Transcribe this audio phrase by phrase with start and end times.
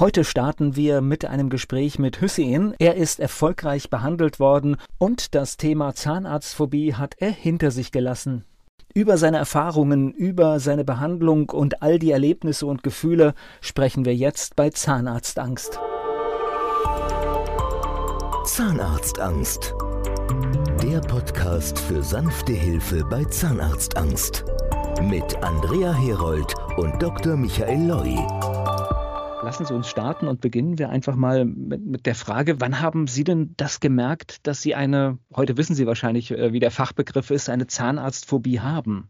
[0.00, 2.74] Heute starten wir mit einem Gespräch mit Hüseyin.
[2.78, 8.46] Er ist erfolgreich behandelt worden und das Thema Zahnarztphobie hat er hinter sich gelassen.
[8.94, 14.56] Über seine Erfahrungen, über seine Behandlung und all die Erlebnisse und Gefühle sprechen wir jetzt
[14.56, 15.78] bei Zahnarztangst.
[18.46, 19.74] Zahnarztangst.
[20.82, 24.46] Der Podcast für sanfte Hilfe bei Zahnarztangst.
[25.02, 27.36] Mit Andrea Herold und Dr.
[27.36, 28.16] Michael Loi.
[29.42, 33.06] Lassen Sie uns starten und beginnen wir einfach mal mit, mit, der Frage, wann haben
[33.06, 37.30] Sie denn das gemerkt, dass Sie eine, heute wissen Sie wahrscheinlich, äh, wie der Fachbegriff
[37.30, 39.08] ist, eine Zahnarztphobie haben?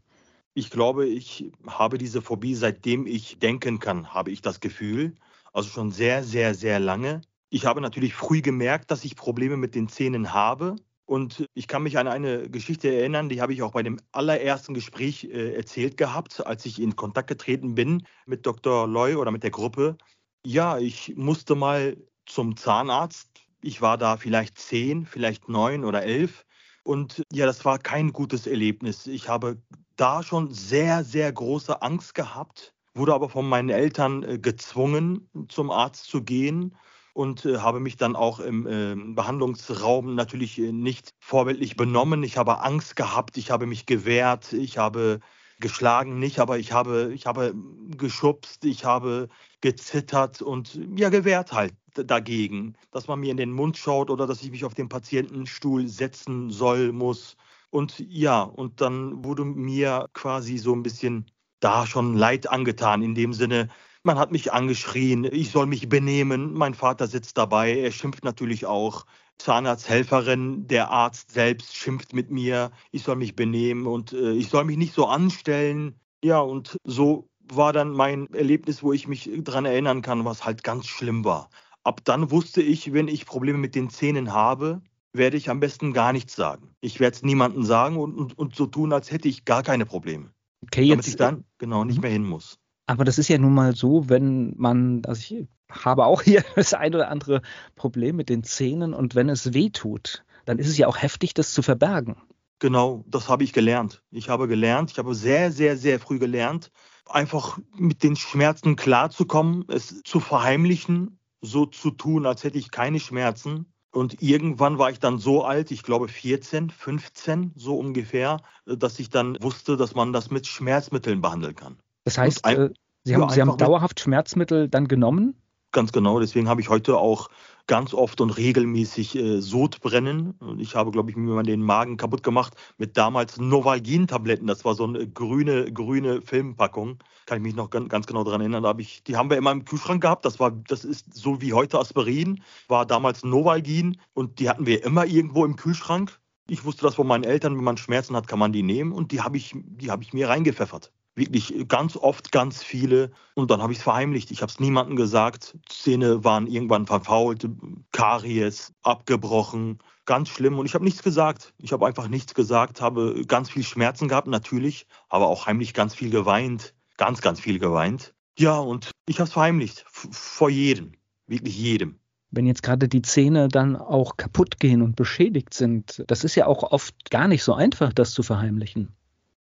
[0.55, 5.17] Ich glaube, ich habe diese Phobie, seitdem ich denken kann, habe ich das Gefühl.
[5.53, 7.23] Also schon sehr, sehr, sehr lange.
[7.49, 10.77] Ich habe natürlich früh gemerkt, dass ich Probleme mit den Zähnen habe.
[11.07, 14.75] Und ich kann mich an eine Geschichte erinnern, die habe ich auch bei dem allerersten
[14.75, 18.87] Gespräch äh, erzählt gehabt, als ich in Kontakt getreten bin mit Dr.
[18.87, 19.97] Loy oder mit der Gruppe.
[20.45, 23.29] Ja, ich musste mal zum Zahnarzt.
[23.61, 26.47] Ich war da vielleicht zehn, vielleicht neun oder elf.
[26.83, 29.07] Und ja, das war kein gutes Erlebnis.
[29.07, 29.61] Ich habe
[29.97, 35.71] da schon sehr, sehr große Angst gehabt, wurde aber von meinen Eltern äh, gezwungen, zum
[35.71, 36.75] Arzt zu gehen
[37.13, 42.23] und äh, habe mich dann auch im äh, Behandlungsraum natürlich äh, nicht vorbildlich benommen.
[42.23, 45.21] Ich habe Angst gehabt, ich habe mich gewehrt, ich habe
[45.61, 47.55] geschlagen nicht, aber ich habe, ich habe
[47.97, 49.29] geschubst, ich habe
[49.61, 54.43] gezittert und ja, gewehrt halt dagegen, dass man mir in den Mund schaut oder dass
[54.43, 57.37] ich mich auf den Patientenstuhl setzen soll, muss.
[57.71, 63.15] Und ja, und dann wurde mir quasi so ein bisschen da schon Leid angetan, in
[63.15, 63.69] dem Sinne,
[64.03, 66.55] man hat mich angeschrien, ich soll mich benehmen.
[66.55, 69.05] Mein Vater sitzt dabei, er schimpft natürlich auch.
[69.41, 74.65] Zahnarzthelferin, der Arzt selbst schimpft mit mir, ich soll mich benehmen und äh, ich soll
[74.65, 75.95] mich nicht so anstellen.
[76.23, 80.63] Ja, und so war dann mein Erlebnis, wo ich mich daran erinnern kann, was halt
[80.63, 81.51] ganz schlimm war.
[81.83, 84.83] Ab dann wusste ich, wenn ich Probleme mit den Zähnen habe,
[85.13, 86.75] werde ich am besten gar nichts sagen.
[86.81, 89.87] Ich werde es niemandem sagen und, und, und, so tun, als hätte ich gar keine
[89.87, 90.33] Probleme.
[90.63, 92.03] Okay, jetzt damit ich dann genau nicht mhm.
[92.03, 92.59] mehr hin muss.
[92.91, 96.75] Aber das ist ja nun mal so, wenn man, also ich habe auch hier das
[96.75, 97.41] ein oder andere
[97.77, 101.33] Problem mit den Zähnen und wenn es weh tut, dann ist es ja auch heftig,
[101.33, 102.17] das zu verbergen.
[102.59, 104.03] Genau, das habe ich gelernt.
[104.11, 106.73] Ich habe gelernt, ich habe sehr, sehr, sehr früh gelernt,
[107.07, 112.99] einfach mit den Schmerzen klarzukommen, es zu verheimlichen, so zu tun, als hätte ich keine
[112.99, 113.73] Schmerzen.
[113.93, 119.11] Und irgendwann war ich dann so alt, ich glaube 14, 15, so ungefähr, dass ich
[119.11, 121.79] dann wusste, dass man das mit Schmerzmitteln behandeln kann.
[122.05, 122.71] Das heißt, ein, äh,
[123.05, 125.35] Sie, haben, Sie haben dauerhaft Schmerzmittel dann genommen?
[125.73, 127.29] Ganz genau, deswegen habe ich heute auch
[127.69, 130.35] ganz oft und regelmäßig äh, Sodbrennen.
[130.59, 134.49] Ich habe, glaube ich, mir mal den Magen kaputt gemacht mit damals Novalgin-Tabletten.
[134.49, 136.99] Das war so eine grüne, grüne Filmpackung.
[137.27, 138.65] Kann ich mich noch ganz, ganz genau daran erinnern.
[138.65, 140.25] Da hab ich, die haben wir immer im Kühlschrank gehabt.
[140.25, 144.85] Das, war, das ist so wie heute Aspirin, war damals Novalgin und die hatten wir
[144.85, 146.19] immer irgendwo im Kühlschrank.
[146.49, 149.13] Ich wusste das von meinen Eltern, wenn man Schmerzen hat, kann man die nehmen und
[149.13, 149.55] die habe ich,
[149.87, 154.33] hab ich mir reingepfeffert wirklich ganz oft ganz viele und dann habe ich es verheimlicht.
[154.33, 155.57] Ich habe es niemandem gesagt.
[155.69, 157.49] Zähne waren irgendwann verfault,
[157.93, 161.55] Karies, abgebrochen, ganz schlimm und ich habe nichts gesagt.
[161.59, 165.95] Ich habe einfach nichts gesagt, habe ganz viel Schmerzen gehabt natürlich, aber auch heimlich ganz
[165.95, 168.15] viel geweint, ganz ganz viel geweint.
[168.37, 170.93] Ja, und ich habe es verheimlicht vor jedem,
[171.29, 172.01] wirklich jedem
[172.33, 176.47] wenn jetzt gerade die Zähne dann auch kaputt gehen und beschädigt sind, das ist ja
[176.47, 178.95] auch oft gar nicht so einfach, das zu verheimlichen.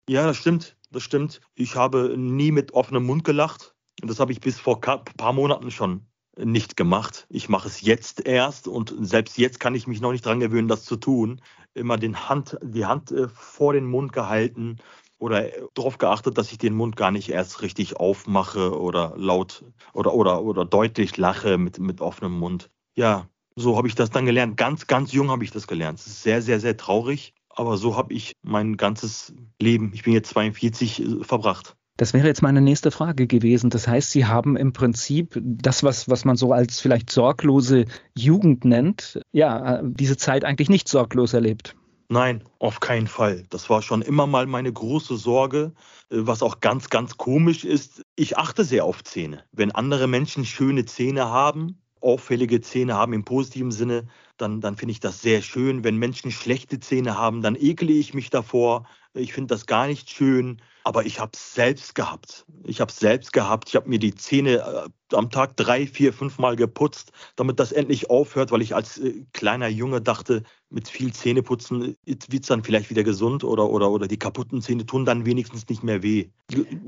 [0.08, 1.40] Ja, das stimmt das stimmt.
[1.54, 3.74] Ich habe nie mit offenem Mund gelacht.
[4.02, 6.06] Und das habe ich bis vor ein paar Monaten schon
[6.38, 7.26] nicht gemacht.
[7.28, 10.68] Ich mache es jetzt erst und selbst jetzt kann ich mich noch nicht daran gewöhnen,
[10.68, 11.40] das zu tun.
[11.74, 14.78] Immer den Hand, die Hand äh, vor den Mund gehalten
[15.18, 20.14] oder darauf geachtet, dass ich den Mund gar nicht erst richtig aufmache oder laut oder,
[20.14, 22.70] oder, oder deutlich lache mit, mit offenem Mund.
[22.96, 24.56] Ja, so habe ich das dann gelernt.
[24.56, 25.98] Ganz, ganz jung habe ich das gelernt.
[25.98, 27.34] Es ist sehr, sehr, sehr traurig.
[27.50, 31.76] Aber so habe ich mein ganzes Leben, ich bin jetzt 42, äh, verbracht.
[31.96, 33.68] Das wäre jetzt meine nächste Frage gewesen.
[33.68, 37.84] Das heißt, Sie haben im Prinzip das, was, was man so als vielleicht sorglose
[38.16, 41.76] Jugend nennt, ja, äh, diese Zeit eigentlich nicht sorglos erlebt.
[42.08, 43.44] Nein, auf keinen Fall.
[43.50, 45.74] Das war schon immer mal meine große Sorge,
[46.10, 48.02] äh, was auch ganz, ganz komisch ist.
[48.16, 49.44] Ich achte sehr auf Zähne.
[49.52, 54.08] Wenn andere Menschen schöne Zähne haben, auffällige Zähne haben im positiven Sinne,
[54.40, 55.84] dann, dann finde ich das sehr schön.
[55.84, 58.86] Wenn Menschen schlechte Zähne haben, dann ekle ich mich davor.
[59.14, 60.62] Ich finde das gar nicht schön.
[60.84, 62.46] Aber ich habe es selbst gehabt.
[62.64, 63.68] Ich habe es selbst gehabt.
[63.68, 64.58] Ich habe mir die Zähne
[65.10, 68.98] äh, am Tag drei, vier, fünf Mal geputzt, damit das endlich aufhört, weil ich als
[68.98, 73.90] äh, kleiner Junge dachte, mit viel Zähneputzen wird es dann vielleicht wieder gesund oder, oder,
[73.90, 76.28] oder die kaputten Zähne tun dann wenigstens nicht mehr weh.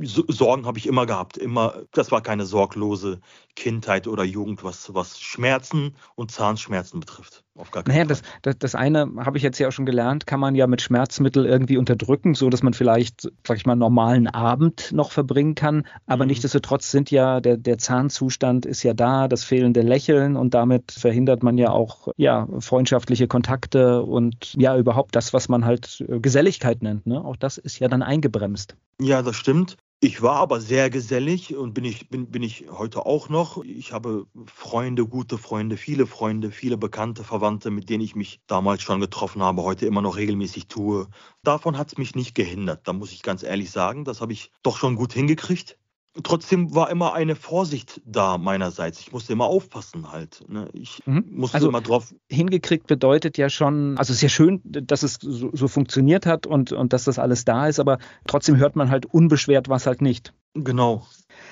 [0.03, 1.37] Sorgen habe ich immer gehabt.
[1.37, 3.21] Immer, das war keine sorglose
[3.57, 7.45] Kindheit oder Jugend, was, was Schmerzen und Zahnschmerzen betrifft.
[7.55, 10.27] Auf gar keinen naja, das, das, das eine habe ich jetzt ja auch schon gelernt,
[10.27, 14.27] kann man ja mit Schmerzmittel irgendwie unterdrücken, so dass man vielleicht, sag ich mal, normalen
[14.27, 15.87] Abend noch verbringen kann.
[16.07, 16.29] Aber mhm.
[16.29, 21.43] nichtsdestotrotz sind ja, der, der Zahnzustand ist ja da, das fehlende Lächeln und damit verhindert
[21.43, 26.83] man ja auch ja, freundschaftliche Kontakte und ja überhaupt das, was man halt äh, Geselligkeit
[26.83, 27.07] nennt.
[27.07, 27.25] Ne?
[27.25, 28.77] Auch das ist ja dann eingebremst.
[29.01, 29.77] Ja, das stimmt.
[30.05, 33.63] Ich war aber sehr gesellig und bin ich, bin, bin ich heute auch noch.
[33.63, 38.83] Ich habe Freunde, gute Freunde, viele Freunde, viele bekannte Verwandte, mit denen ich mich damals
[38.83, 41.07] schon getroffen habe, heute immer noch regelmäßig tue.
[41.45, 44.05] Davon hat es mich nicht gehindert, da muss ich ganz ehrlich sagen.
[44.05, 45.79] Das habe ich doch schon gut hingekriegt
[46.23, 49.01] trotzdem war immer eine Vorsicht da meinerseits.
[49.01, 50.45] Ich musste immer aufpassen halt.
[50.49, 50.69] Ne?
[50.73, 51.25] Ich mhm.
[51.31, 52.15] musste also immer drauf.
[52.29, 56.47] Hingekriegt bedeutet ja schon, also es ist ja schön, dass es so, so, funktioniert hat
[56.47, 60.03] und, und dass das alles da ist, aber trotzdem hört man halt unbeschwert was halt
[60.03, 60.35] nicht.
[60.55, 61.07] Genau.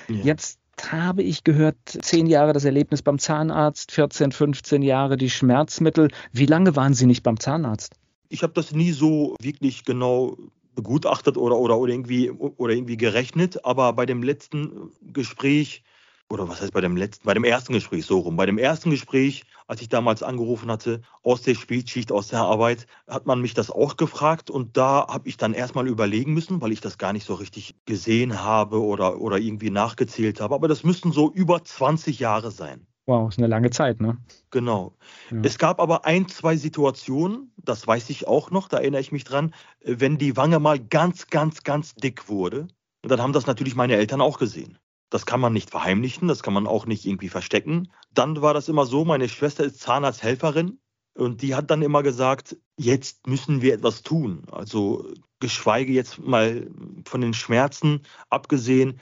[0.07, 0.23] Ja.
[0.23, 0.59] Jetzt
[0.89, 6.09] habe ich gehört, zehn Jahre das Erlebnis beim Zahnarzt, 14, 15 Jahre die Schmerzmittel.
[6.31, 7.95] Wie lange waren Sie nicht beim Zahnarzt?
[8.29, 10.37] Ich habe das nie so wirklich genau
[10.75, 13.65] begutachtet oder, oder, oder, irgendwie, oder irgendwie gerechnet.
[13.65, 15.83] Aber bei dem letzten Gespräch,
[16.29, 18.89] oder was heißt bei dem letzten, bei dem ersten Gespräch so rum, bei dem ersten
[18.89, 23.53] Gespräch, als ich damals angerufen hatte, aus der Spätschicht, aus der Arbeit, hat man mich
[23.53, 27.13] das auch gefragt und da habe ich dann erstmal überlegen müssen, weil ich das gar
[27.13, 30.55] nicht so richtig gesehen habe oder, oder irgendwie nachgezählt habe.
[30.55, 32.87] Aber das müssten so über 20 Jahre sein.
[33.07, 34.17] Wow, ist eine lange Zeit, ne?
[34.51, 34.95] Genau.
[35.31, 35.41] Ja.
[35.43, 39.23] Es gab aber ein, zwei Situationen, das weiß ich auch noch, da erinnere ich mich
[39.23, 39.53] dran,
[39.83, 42.67] wenn die Wange mal ganz, ganz, ganz dick wurde.
[43.03, 44.77] Und dann haben das natürlich meine Eltern auch gesehen.
[45.09, 47.91] Das kann man nicht verheimlichen, das kann man auch nicht irgendwie verstecken.
[48.13, 50.79] Dann war das immer so, meine Schwester ist Zahnarzthelferin
[51.15, 54.43] und die hat dann immer gesagt, jetzt müssen wir etwas tun.
[54.51, 56.69] Also geschweige jetzt mal
[57.05, 58.99] von den Schmerzen abgesehen,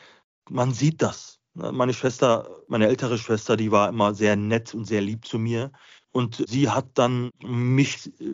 [0.50, 1.39] man sieht das.
[1.72, 5.72] Meine Schwester, meine ältere Schwester, die war immer sehr nett und sehr lieb zu mir.
[6.12, 8.34] Und sie hat dann mich äh,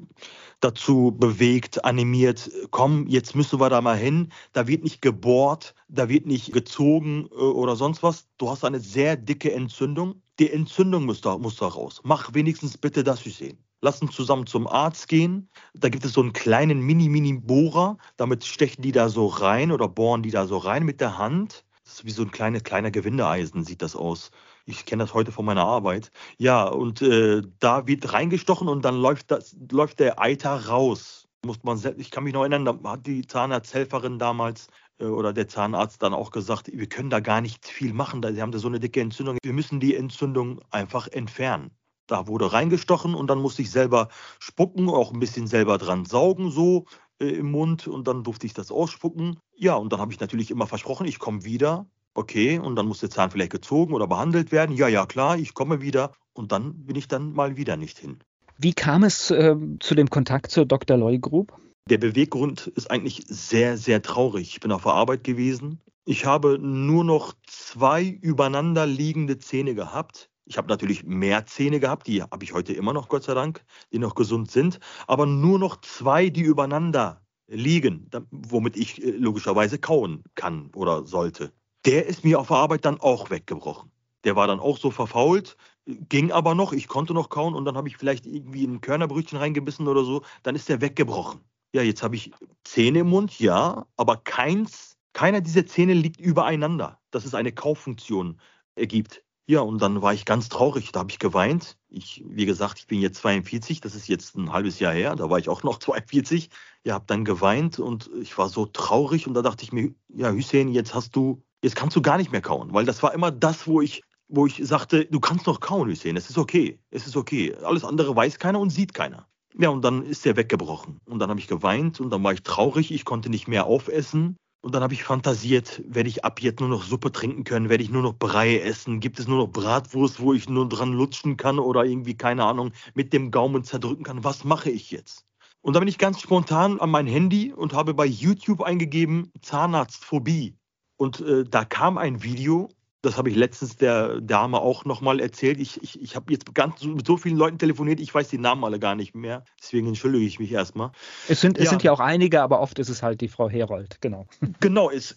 [0.61, 4.31] dazu bewegt, animiert, komm, jetzt müssen wir da mal hin.
[4.53, 8.27] Da wird nicht gebohrt, da wird nicht gezogen äh, oder sonst was.
[8.37, 10.21] Du hast eine sehr dicke Entzündung.
[10.39, 12.01] Die Entzündung muss da, muss da raus.
[12.03, 13.57] Mach wenigstens bitte das, Hussein.
[13.81, 15.49] Lass uns zusammen zum Arzt gehen.
[15.73, 17.97] Da gibt es so einen kleinen Mini-Mini-Bohrer.
[18.17, 21.64] Damit stechen die da so rein oder bohren die da so rein mit der Hand.
[21.85, 24.31] Das ist wie so ein kleines, kleiner Gewindeeisen, sieht das aus.
[24.65, 26.11] Ich kenne das heute von meiner Arbeit.
[26.39, 31.27] Ja, und äh, da wird reingestochen und dann läuft, das, läuft der Eiter raus.
[31.45, 34.67] Muss man, ich kann mich noch erinnern, da hat die Zahnarzthelferin damals
[34.99, 38.23] äh, oder der Zahnarzt dann auch gesagt, wir können da gar nicht viel machen.
[38.33, 39.37] Sie haben da so eine dicke Entzündung.
[39.43, 41.69] Wir müssen die Entzündung einfach entfernen.
[42.07, 44.09] Da wurde reingestochen und dann musste ich selber
[44.39, 46.85] spucken, auch ein bisschen selber dran saugen, so
[47.19, 49.37] äh, im Mund und dann durfte ich das ausspucken.
[49.55, 51.87] Ja, und dann habe ich natürlich immer versprochen, ich komme wieder.
[52.13, 54.75] Okay, und dann muss der Zahn vielleicht gezogen oder behandelt werden.
[54.75, 56.13] Ja, ja, klar, ich komme wieder.
[56.33, 58.19] Und dann bin ich dann mal wieder nicht hin.
[58.57, 60.97] Wie kam es äh, zu dem Kontakt zur Dr.
[60.97, 61.53] Loy Group?
[61.89, 64.49] Der Beweggrund ist eigentlich sehr, sehr traurig.
[64.53, 65.81] Ich bin auf der Arbeit gewesen.
[66.05, 70.29] Ich habe nur noch zwei übereinander liegende Zähne gehabt.
[70.45, 73.63] Ich habe natürlich mehr Zähne gehabt, die habe ich heute immer noch, Gott sei Dank,
[73.91, 79.79] die noch gesund sind, aber nur noch zwei, die übereinander liegen, womit ich äh, logischerweise
[79.79, 81.51] kauen kann oder sollte.
[81.85, 83.91] Der ist mir auf der Arbeit dann auch weggebrochen.
[84.23, 85.55] Der war dann auch so verfault,
[85.85, 89.37] ging aber noch, ich konnte noch kauen und dann habe ich vielleicht irgendwie ein Körnerbrötchen
[89.37, 91.41] reingebissen oder so, dann ist der weggebrochen.
[91.73, 92.31] Ja, jetzt habe ich
[92.63, 98.39] Zähne im Mund, ja, aber keins, keiner dieser Zähne liegt übereinander, dass es eine Kauffunktion
[98.75, 99.24] ergibt.
[99.47, 100.91] Ja, und dann war ich ganz traurig.
[100.91, 101.77] Da habe ich geweint.
[101.89, 105.15] Ich, wie gesagt, ich bin jetzt 42, das ist jetzt ein halbes Jahr her.
[105.15, 106.49] Da war ich auch noch 42.
[106.83, 109.27] Ja, habe dann geweint und ich war so traurig.
[109.27, 112.31] Und da dachte ich mir, ja, Hussein, jetzt hast du, jetzt kannst du gar nicht
[112.31, 112.73] mehr kauen.
[112.73, 116.17] Weil das war immer das, wo ich, wo ich sagte, du kannst noch kauen, Hussein.
[116.17, 116.79] Es ist okay.
[116.89, 117.55] Es ist okay.
[117.63, 119.27] Alles andere weiß keiner und sieht keiner.
[119.57, 120.99] Ja, und dann ist der weggebrochen.
[121.05, 122.91] Und dann habe ich geweint und dann war ich traurig.
[122.91, 124.37] Ich konnte nicht mehr aufessen.
[124.65, 127.83] Und dann habe ich fantasiert, werde ich ab jetzt nur noch Suppe trinken können, werde
[127.83, 131.37] ich nur noch Brei essen, gibt es nur noch Bratwurst, wo ich nur dran lutschen
[131.37, 134.23] kann oder irgendwie, keine Ahnung, mit dem Gaumen zerdrücken kann.
[134.23, 135.23] Was mache ich jetzt?
[135.61, 140.55] Und da bin ich ganz spontan an mein Handy und habe bei YouTube eingegeben Zahnarztphobie.
[140.97, 142.69] Und äh, da kam ein Video,
[143.05, 145.59] Das habe ich letztens der Dame auch nochmal erzählt.
[145.59, 148.63] Ich, ich, ich habe jetzt ganz, mit so vielen Leuten telefoniert, ich weiß die Namen
[148.63, 149.45] alle gar nicht mehr.
[149.61, 150.91] Deswegen entschuldige ich mich erstmal.
[151.27, 151.69] Es sind, es ja.
[151.69, 154.25] sind ja auch einige, aber oft ist es halt die Frau Herold, genau.
[154.59, 155.15] Genau, es,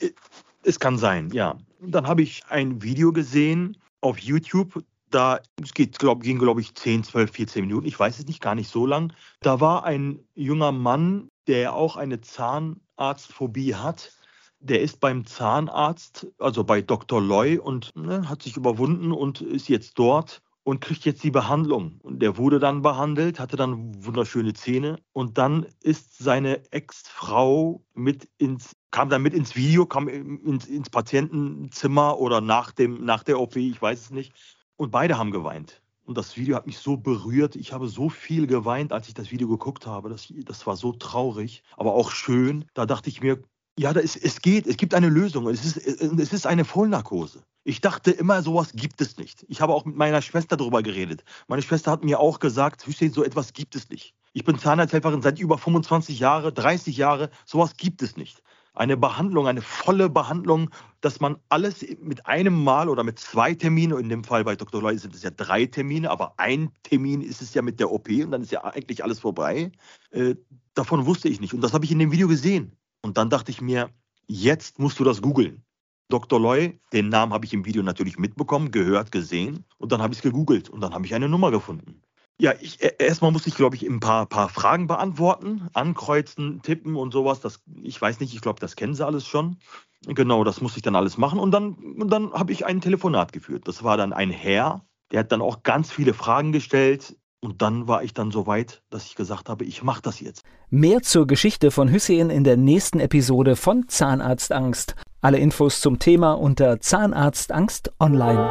[0.64, 1.56] es kann sein, ja.
[1.80, 4.84] Dann habe ich ein Video gesehen auf YouTube.
[5.10, 7.86] Da es geht, glaub, ging, glaube ich, 10, 12, 14 Minuten.
[7.86, 9.14] Ich weiß es nicht, gar nicht so lang.
[9.40, 14.12] Da war ein junger Mann, der auch eine Zahnarztphobie hat
[14.60, 17.20] der ist beim Zahnarzt, also bei Dr.
[17.20, 21.98] Loy und ne, hat sich überwunden und ist jetzt dort und kriegt jetzt die Behandlung.
[22.02, 28.28] Und der wurde dann behandelt, hatte dann wunderschöne Zähne und dann ist seine Ex-Frau mit
[28.38, 33.38] ins kam dann mit ins Video, kam ins, ins Patientenzimmer oder nach, dem, nach der
[33.38, 34.32] OP, ich weiß es nicht.
[34.76, 35.82] Und beide haben geweint.
[36.04, 37.54] Und das Video hat mich so berührt.
[37.54, 40.08] Ich habe so viel geweint, als ich das Video geguckt habe.
[40.08, 42.64] Das, das war so traurig, aber auch schön.
[42.72, 43.42] Da dachte ich mir,
[43.78, 45.48] ja, ist, es geht, es gibt eine Lösung.
[45.48, 47.44] Es ist, es ist eine Vollnarkose.
[47.62, 49.46] Ich dachte immer, sowas gibt es nicht.
[49.48, 51.22] Ich habe auch mit meiner Schwester darüber geredet.
[51.46, 54.14] Meine Schwester hat mir auch gesagt, Hüseyin, so etwas gibt es nicht.
[54.32, 57.30] Ich bin Zahnarzthelferin seit über 25 Jahren, 30 Jahre.
[57.44, 58.42] Sowas gibt es nicht.
[58.74, 60.70] Eine Behandlung, eine volle Behandlung,
[61.00, 64.82] dass man alles mit einem Mal oder mit zwei Terminen, in dem Fall bei Dr.
[64.82, 68.08] Loy sind es ja drei Termine, aber ein Termin ist es ja mit der OP
[68.08, 69.70] und dann ist ja eigentlich alles vorbei.
[70.10, 70.34] Äh,
[70.74, 71.54] davon wusste ich nicht.
[71.54, 72.77] Und das habe ich in dem Video gesehen.
[73.02, 73.90] Und dann dachte ich mir,
[74.26, 75.64] jetzt musst du das googeln.
[76.10, 76.40] Dr.
[76.40, 79.64] Loy, den Namen habe ich im Video natürlich mitbekommen, gehört, gesehen.
[79.76, 82.02] Und dann habe ich es gegoogelt und dann habe ich eine Nummer gefunden.
[82.40, 86.96] Ja, ich, äh, erstmal muss ich, glaube ich, ein paar, paar Fragen beantworten, ankreuzen, tippen
[86.96, 87.40] und sowas.
[87.40, 89.58] Das, ich weiß nicht, ich glaube, das kennen sie alles schon.
[90.06, 91.40] Genau, das muss ich dann alles machen.
[91.40, 93.66] Und dann, und dann habe ich ein Telefonat geführt.
[93.66, 97.16] Das war dann ein Herr, der hat dann auch ganz viele Fragen gestellt.
[97.40, 100.42] Und dann war ich dann so weit, dass ich gesagt habe, ich mache das jetzt.
[100.70, 104.96] Mehr zur Geschichte von Hüseyin in der nächsten Episode von Zahnarztangst.
[105.20, 108.50] Alle Infos zum Thema unter Zahnarztangst online.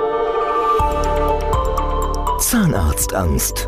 [2.40, 3.68] Zahnarztangst.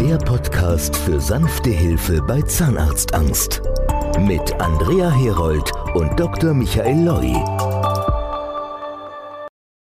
[0.00, 3.62] Der Podcast für sanfte Hilfe bei Zahnarztangst.
[4.18, 6.52] Mit Andrea Herold und Dr.
[6.52, 7.89] Michael Loi.